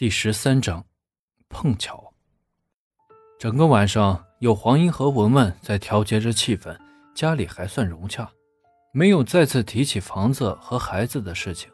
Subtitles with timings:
[0.00, 0.82] 第十三章，
[1.50, 2.14] 碰巧。
[3.38, 6.74] 整个晚上，有黄英和文文在调节着气氛，
[7.14, 8.26] 家里还算融洽，
[8.94, 11.70] 没有再次提起房子和孩子的事情。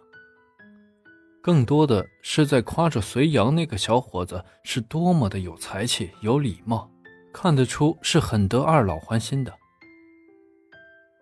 [1.41, 6.91] 更多的是在夸着隋阳那个小伙子是多么的有才气、有礼貌，
[7.33, 9.55] 看得出是很得二老欢心的。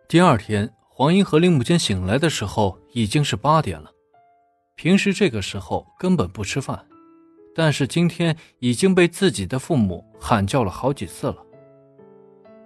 [0.08, 3.90] 第二天，黄英和林木间醒来的时候已经是八点了，
[4.74, 6.82] 平时这个时候根本不吃饭。
[7.54, 11.36] 但是今天已经被自己的父母喊叫了好几次了。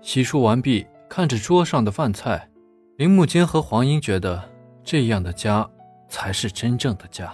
[0.01, 2.49] 洗漱完毕，看着桌上的饭菜，
[2.97, 4.43] 林木间和黄英觉得
[4.83, 5.69] 这样的家
[6.09, 7.31] 才是真正的家。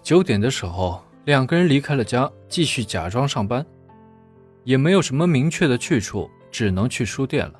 [0.00, 3.66] 九点的时候，两个人离开了家，继续假装上班，
[4.62, 7.54] 也没有什么明确的去处，只能去书店了。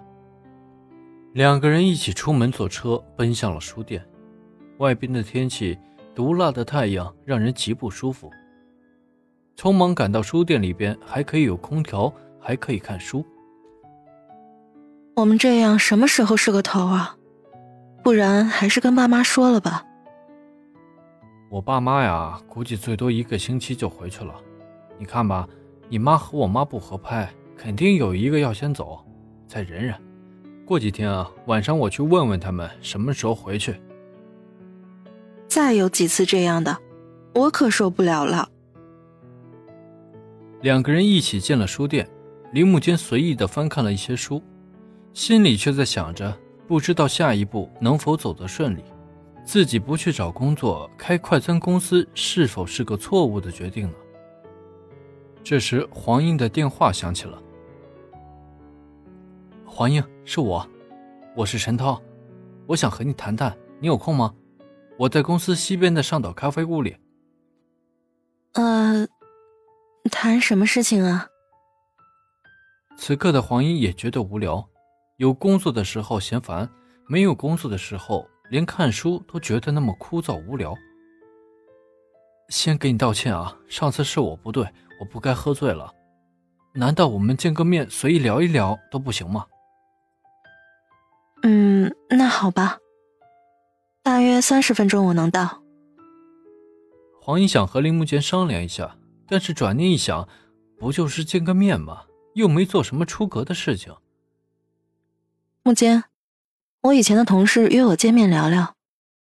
[1.32, 4.06] 两个人一起出门坐车，奔向了书店。
[4.78, 5.76] 外边的天气。
[6.16, 8.30] 毒辣的太阳让人极不舒服。
[9.54, 13.22] 匆忙赶到书店里边，还可以有空调，还可以看书。
[15.14, 17.14] 我们这样什么时候是个头啊？
[18.02, 19.84] 不然还是跟爸妈说了吧。
[21.50, 24.34] 我爸妈呀，估计最多一个星期就回去了。
[24.98, 25.46] 你看吧，
[25.90, 29.04] 你妈和我妈不合拍，肯定有一个要先走，
[29.46, 29.94] 再忍忍。
[30.64, 33.78] 过几天啊，晚上我去问问他们什么时候回去。
[35.56, 36.76] 再有几次这样的，
[37.34, 38.46] 我可受不了了。
[40.60, 42.06] 两个人一起进了书店，
[42.52, 44.42] 林木间随意的翻看了一些书，
[45.14, 48.84] 心里却在想着，不知道下一步能否走得顺利。
[49.46, 53.94] 自己不去找工作，开快餐公司是否是个错误的决定呢？
[55.42, 57.42] 这时，黄英的电话响起了。
[59.64, 60.68] 黄英，是我，
[61.34, 61.98] 我是陈涛，
[62.66, 64.34] 我想和你谈谈，你有空吗？
[64.98, 66.96] 我在公司西边的上岛咖啡屋里。
[68.54, 69.06] 呃，
[70.10, 71.28] 谈什么事情啊？
[72.96, 74.66] 此刻的黄英也觉得无聊，
[75.18, 76.68] 有工作的时候嫌烦，
[77.06, 80.74] 没有工作的时候连看书都觉得那么枯燥无聊。
[82.48, 84.64] 先给你道歉啊，上次是我不对，
[84.98, 85.92] 我不该喝醉了。
[86.72, 89.44] 难道我们见个面随意聊一聊都不行吗？
[91.42, 92.78] 嗯，那好吧。
[94.06, 95.64] 大约三十分钟，我能到。
[97.20, 98.96] 黄英想和林木间商量一下，
[99.26, 100.28] 但是转念一想，
[100.78, 102.06] 不就是见个面吗？
[102.34, 103.92] 又没做什么出格的事情。
[105.64, 106.04] 木间，
[106.82, 108.76] 我以前的同事约我见面聊聊，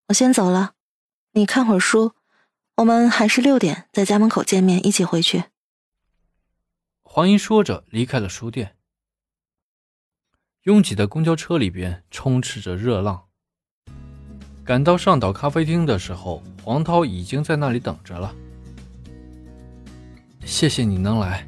[0.09, 0.75] 我先走了，
[1.31, 2.13] 你看会儿书，
[2.75, 5.45] 我们还是六点在家门口见面，一起回去。
[7.01, 8.77] 黄英说着离开了书店。
[10.65, 13.28] 拥挤的公交车里边充斥着热浪。
[14.69, 18.31] 赶到上岛咖啡厅的时候，黄涛已经在那里等着了。
[20.45, 21.43] 谢谢你能来，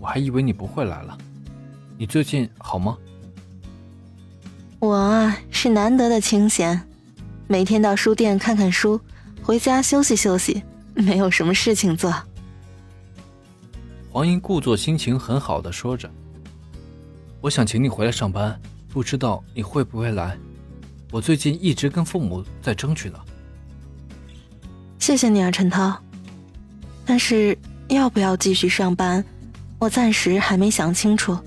[0.00, 1.16] 我还以为你不会来了。
[1.96, 2.98] 你最近好吗？
[4.80, 6.82] 我啊，是难得的清闲，
[7.46, 9.00] 每天到书店看看书，
[9.40, 10.60] 回家休息休息，
[10.94, 12.12] 没有什么事情做。
[14.10, 16.10] 黄英故作心情很好的说着
[17.40, 20.36] ：“我想请你回来上班，不知道你会不会来。”
[21.14, 23.20] 我最近一直跟父母在争取呢。
[24.98, 25.96] 谢谢你啊，陈涛。
[27.06, 29.24] 但是要不要继续上班，
[29.78, 31.38] 我暂时还没想清楚。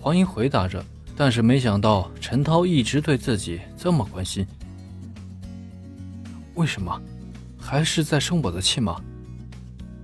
[0.00, 0.84] 黄英回答着，
[1.16, 4.44] 但是没想到陈涛一直对自己这么关心。
[6.54, 7.00] 为什么？
[7.56, 9.00] 还是在生我的气吗？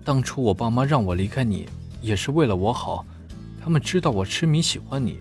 [0.04, 1.68] 当初我爸妈让我离开你，
[2.00, 3.04] 也是为了我好。
[3.60, 5.18] 他们知道我痴迷喜欢你，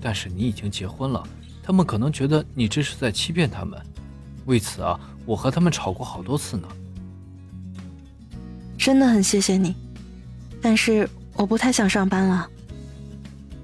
[0.00, 1.22] 但是你已经结婚了。
[1.62, 3.80] 他们可能觉得你这是在欺骗他们，
[4.46, 6.68] 为此啊，我和他们吵过好多次呢。
[8.76, 9.74] 真的很谢谢你，
[10.60, 12.48] 但是我不太想上班了。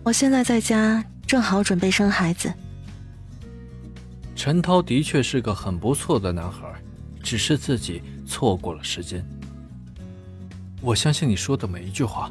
[0.03, 2.53] 我现在在家，正好准备生孩子。
[4.37, 6.71] 陈涛的确是个很不错的男孩，
[7.23, 9.25] 只是自己错过了时间。
[10.83, 12.31] 我相信你说的每一句话，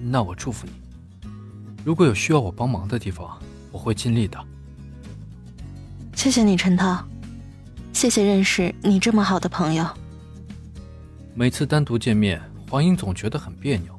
[0.00, 1.30] 那我祝福你。
[1.84, 3.38] 如果有需要我帮忙的地方，
[3.72, 4.38] 我会尽力的。
[6.26, 7.06] 谢谢你，陈涛。
[7.92, 9.86] 谢谢认识你这么好的朋友。
[11.36, 13.96] 每次单独见面，黄英总觉得很别扭，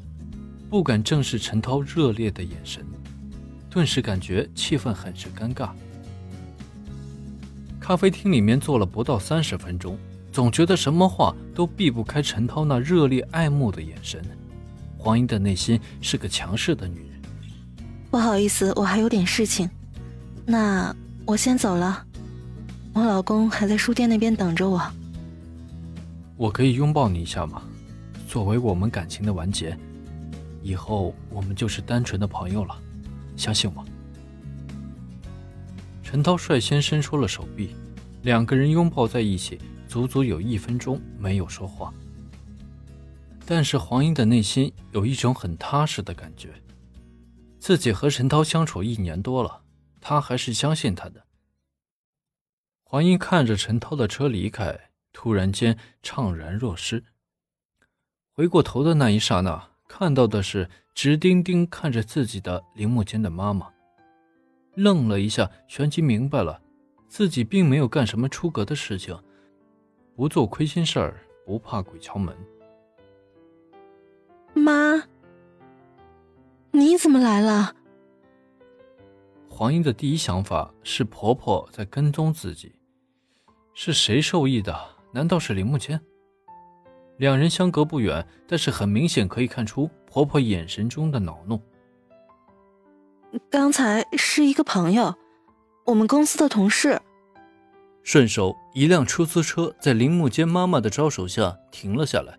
[0.70, 2.86] 不敢正视陈涛热烈的眼神，
[3.70, 5.70] 顿时感觉气氛很是尴尬。
[7.80, 9.98] 咖啡厅里面坐了不到三十分钟，
[10.30, 14.22] 总觉得什么话都避不开陈涛那热烈爱慕的眼神。
[14.98, 17.22] 黄英的内心是个强势的女人。
[18.12, 19.70] 不好意思，我还有点事情，
[20.46, 20.94] 那
[21.26, 22.04] 我先走了。
[22.98, 24.82] 我老公还在书店那边等着我。
[26.36, 27.62] 我可以拥抱你一下吗？
[28.28, 29.78] 作为我们感情的完结，
[30.64, 32.76] 以后我们就是单纯的朋友了，
[33.36, 33.86] 相信我。
[36.02, 37.76] 陈涛率先伸出了手臂，
[38.24, 41.94] 两个人拥抱在一起，足足有一分钟没有说话。
[43.46, 46.50] 但是黄英的内心有一种很踏实的感觉，
[47.60, 49.62] 自己和陈涛相处一年多了，
[50.02, 51.27] 他还是相信他的。
[52.90, 57.04] 黄英看着陈涛的车离开，突然间怅然若失。
[58.32, 63.68] 回过头的那一刹那，看到的是直盯盯看着自己的铃木间的妈妈，
[64.76, 66.62] 愣了一下，旋即明白了，
[67.10, 69.22] 自己并没有干什么出格的事情，
[70.16, 72.34] 不做亏心事儿，不怕鬼敲门。
[74.54, 75.04] 妈，
[76.72, 77.76] 你怎么来了？
[79.50, 82.76] 黄英的第一想法是婆婆在跟踪自己，
[83.80, 84.76] 是谁授意的？
[85.12, 86.02] 难道是林木谦？
[87.18, 91.62] 两人相隔不远，但是很明显可以看出婆婆眼神中的恼怒。
[93.52, 95.14] 刚才是一个朋友，
[95.86, 97.00] 我们公司的同事。
[98.02, 102.36] 顺手，一辆出租车在林木坚妈妈的招手下停了下来，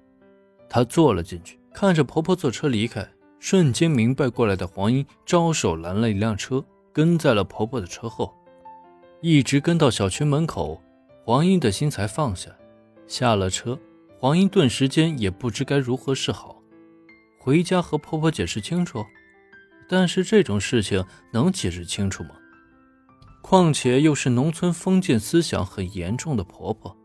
[0.68, 1.56] 她坐了进去。
[1.72, 3.08] 看着婆婆坐车离开，
[3.38, 8.34] 瞬间明白过来的黄英招手拦了一辆车，跟在了婆婆的车后，
[9.20, 10.82] 一直跟到小区门口，
[11.28, 12.50] 黄英的心才放下。
[13.06, 13.78] 下了车，
[14.18, 16.56] 黄英顿时间也不知该如何是好。
[17.38, 19.04] 回家和婆婆解释清楚，
[19.90, 22.30] 但是这种事情能解释清楚吗？
[23.42, 26.96] 况且又是农村封建思想很严重的婆婆，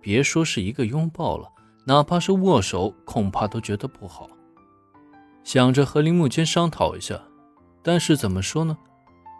[0.00, 1.46] 别说是一个拥抱了。
[1.84, 4.30] 哪怕是握手，恐怕都觉得不好。
[5.44, 7.20] 想着和林木间商讨一下，
[7.82, 8.78] 但是怎么说呢？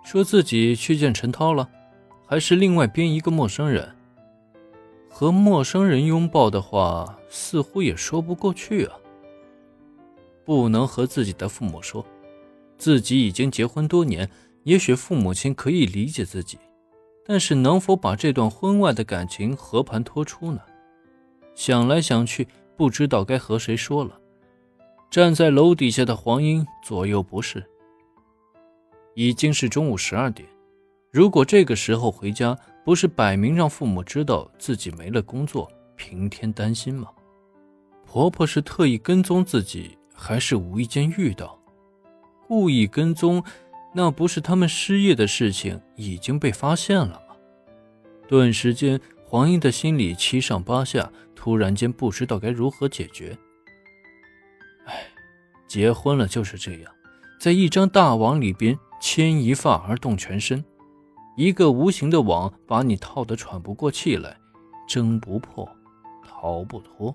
[0.05, 1.71] 说自己去见陈涛了，
[2.27, 3.96] 还是另外编一个陌生人？
[5.19, 8.99] 和陌生人拥抱的话，似乎也说不过去啊。
[10.45, 12.05] 不能和自己的父母说，
[12.77, 14.31] 自己已经结婚多年，
[14.65, 16.59] 也许父母亲可以理解自己，
[17.25, 20.61] 但是能否把这段婚外的感情和盘托出呢？
[21.55, 22.47] 想来想去，
[22.77, 24.21] 不知道该和谁说了。
[25.11, 27.65] 站在楼底下的黄英左右不是。
[29.15, 30.47] 已经是中午十二点，
[31.11, 37.09] 如果这个时候回家，不是摆明让父母知道自己没了工作，平添担心吗？
[38.07, 41.59] 婆婆是特意跟踪自己，还是无意间遇到？
[42.47, 43.43] 故意跟踪，
[43.93, 47.37] 那不是他们失业的事情已经被发现了吗？
[48.29, 49.01] 顿时间。
[49.29, 53.37] 黄英的心里七上八下，突然间不知道该如何解决。
[54.85, 55.09] 哎，
[55.67, 56.93] 结婚了就是这样，
[57.41, 60.65] 在一张大网里边牵一发而动全身，
[61.37, 64.39] 一个无形的网把你套得喘不过气来，
[64.89, 65.69] 挣不破，
[66.27, 67.15] 逃不脱。